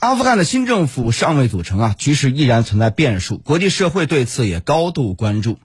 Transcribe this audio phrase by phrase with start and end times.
[0.00, 5.58] 阿富汗的新政府尚未组成啊，局势依然存在变数，国际社会对此也高度关注。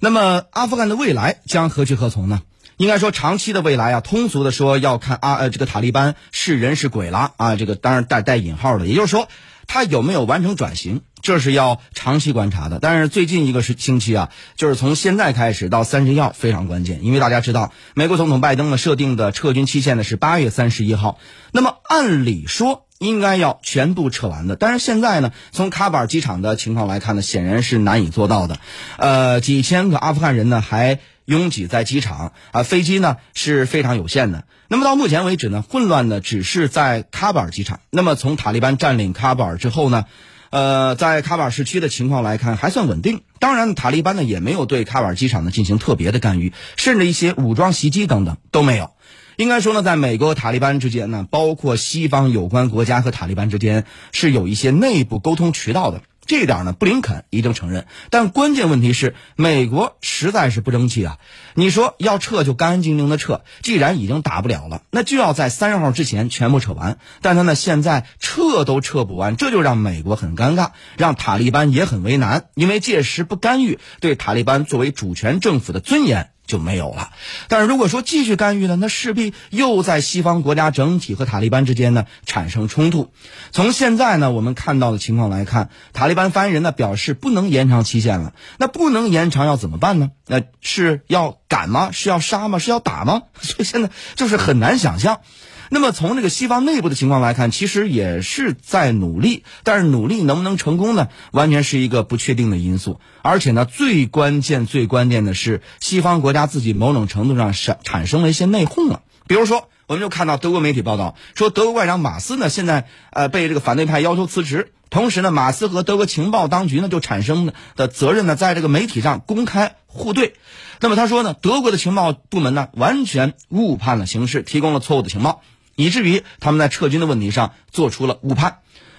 [0.00, 2.40] 那么，阿富汗的未来将何去何从呢？
[2.78, 9.28] 应该说，长期的未来啊，通俗的说，要看阿呃这个塔利班是人是鬼了啊，这个当然带带引号的，也就是说，
[9.66, 12.78] 他有没有完成转型，这是要长期观察的。
[12.80, 21.18] 但是最近一个是星期啊，就是从现在开始到三十一号非常关键，因为大家知道，美国总统拜登呢设定的撤军期限呢是八月三十一号，
[21.52, 22.85] 那么按理说。
[22.98, 28.58] 应该要全部撤完的，但是现在呢，从喀布尔机场的情况来看呢，显然是难以做到的。
[28.96, 34.44] 呃，几千个阿富汗人呢还拥挤在机场啊，飞机呢是非常有限的。
[34.68, 37.80] 那么到目前为止呢，混乱的只是在喀布尔机场。
[37.90, 40.06] 那么从塔利班占领喀布尔之后呢，
[40.50, 43.22] 呃，在喀布尔市区的情况来看还算稳定。
[43.38, 48.95] 当然，塔利班呢也没有对喀布尔机场呢进行特别的干预，甚至一些武装袭击等等都没有。
[49.36, 56.02] 应该说呢，在美国塔利班之间呢，包括西方有关国家和塔利班之间是有一些内部沟通渠道的。
[56.24, 57.86] 这一点呢，布林肯一定承认。
[58.10, 61.18] 但关键问题是，美国实在是不争气啊！
[61.54, 66.98] 你说要撤就干干净净的撤，既然已经打不了了，那就要在三十号之前全部撤完。
[67.22, 76.30] 但他呢，现在撤都撤不完，这就让美国很尴尬，让塔利班也很为难，因为届时不干预，对塔利班作为主权政府的尊严。
[76.46, 77.10] 就没有了，
[77.48, 83.12] 但是如果说继续干预呢，那势必又在西方国家整体和塔利班之间呢产生冲突。
[83.52, 88.32] 从现在呢我们看到的情况来看，塔利班发言人呢表示不能延长期限了。
[88.58, 90.10] 那不能延长要怎么办呢？
[90.26, 91.90] 那是要赶吗？
[91.92, 92.58] 是要杀吗？
[92.58, 93.22] 是要打吗？
[93.40, 95.20] 所以现在就是很难想象。
[95.68, 101.08] 那么从这个西方内部的情况来看，其实也是在努力，但是努力能不能成功呢？
[101.32, 103.00] 完全是一个不确定的因素。
[103.22, 109.02] 而且呢，最关键、最关键的是，西方国家自己某种程度上产产生了一些内讧了。
[109.26, 120.34] 比如说，我们就看到德国媒体报道说，德国外长马斯呢，现在呃被这个反对派要求辞职，同时呢，马斯和德国情报当局呢就产生的责任呢，在这个媒体上公开互对。
[120.78, 125.42] 那么他说呢，德国的情报部门呢，完全误判了形势，提供了错误的情报。
[125.76, 128.58] 以至于他们在撤军的问题上做出了误判，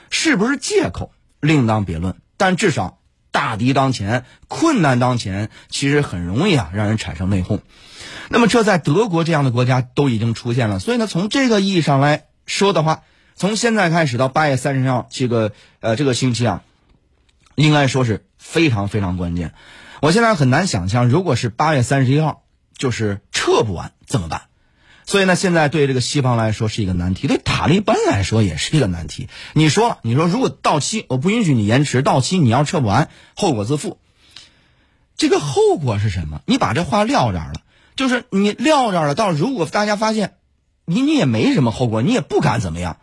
[0.09, 1.11] 是不是借口
[1.41, 2.15] 另当别论。
[2.37, 2.99] 但至少
[3.31, 7.59] 大敌当前，困难当前，其实很容易啊让人产生内讧。
[8.29, 13.03] 那么这在德国这样的国家都已经出现了，所以呢，从这个意义上来说的话，
[13.35, 16.63] 从现在开始到八月三十号这个呃这个星期啊，
[17.55, 19.53] 应该说是非常非常关键。
[20.01, 22.43] 我现在很难想象，如果是八月三十一号
[22.77, 24.46] 就是撤不完怎么办？
[25.07, 29.29] 所以呢，现在对这个西方来说是一个难题，对塔利班来说也是一个难题。
[29.53, 33.99] 你说，你说，如果到期，我不允许你延迟，到期你要撤不完，后果自负。
[35.15, 36.41] 这个后果是什么？
[36.45, 37.61] 你把这话撂这儿了，
[37.95, 39.15] 就是你撂这儿了。
[39.15, 40.33] 到如果大家发现
[40.83, 42.97] 你你也没什么后果，你也不敢怎么样，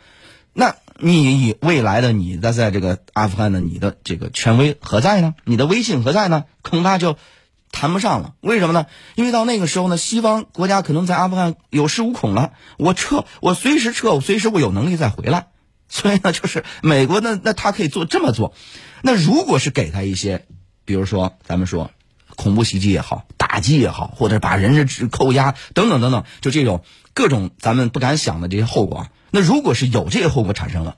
[0.52, 5.34] 那你以未来的你的在这个阿富汗的你的这个权威何在呢？
[5.44, 6.44] 你的威信何在呢？
[6.60, 7.16] 恐怕就。
[7.74, 8.86] 谈不上了，为什么呢？
[9.16, 12.52] 因为到那个时候呢，西方国家可能在阿富汗有恃无恐了。
[12.78, 15.48] 我撤，我随时撤，我随时我有能力再回来。
[15.88, 18.54] 所以呢，就是美国呢，那他可以做这么做。
[19.02, 20.46] 那如果是给他一些，
[20.84, 21.90] 比如说咱们说
[22.36, 29.08] 恐怖袭击也好，打击也好，或者把人质扣押等等等等，就这种各种咱们不敢想的这些后果。
[29.32, 30.96] 那如果是有这些后果产生了，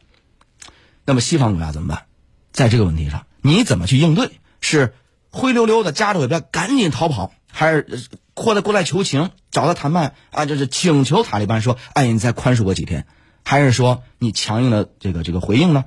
[1.07, 2.05] 那么西方国家怎么办？
[2.53, 4.31] 在这个问题上，你怎么去应对？
[4.61, 4.95] 是？
[5.37, 10.47] 灰溜溜的夹着尾巴赶紧逃跑，还是或者过来求情，找他谈判啊？
[10.47, 13.07] 就是请求塔利班说：“哎，你再宽恕我几天。”
[13.45, 15.85] 还是说你强硬的这个这个回应呢？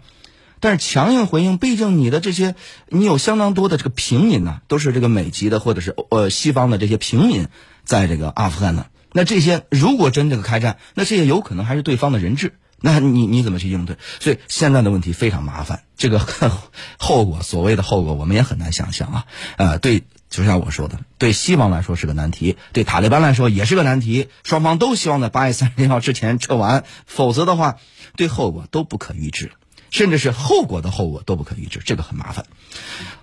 [0.61, 2.55] 但是强硬回应，毕竟你的这些，
[2.87, 7.47] 你有相当多的这个平民呢，都是这个美籍的或者是呃西方的这些平民，
[7.83, 8.85] 在这个阿富汗呢。
[9.11, 12.53] 那这些如果真这个开战，那这些有可能还是对方的人质。
[12.81, 13.97] 那你你怎么去应对？
[14.19, 16.19] 所以现在的问题非常麻烦，这个
[16.97, 19.25] 后果，所谓的后果，我们也很难想象啊。
[19.57, 24.29] 呃，对，就像我说的，对西方来说是个难题，对塔利班来说也是个难题。
[24.43, 27.77] 双方都希望在八月三十一号之前撤完，否则的话，
[28.15, 29.51] 对后果都不可预知，
[29.91, 32.45] 甚至是后果的后果都不可预知，这个很麻烦。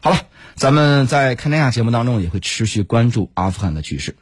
[0.01, 0.19] 好了，
[0.55, 4.17] 咱们在看天下节目当中也会持续关注阿富汗的局势。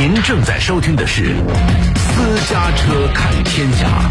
[0.00, 1.24] 您正在收听的是
[1.96, 4.08] 《私家车看天下》。